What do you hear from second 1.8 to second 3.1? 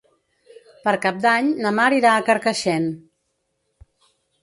Mar irà a Carcaixent.